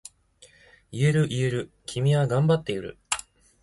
[0.91, 2.97] 言える言える、君は頑張っている。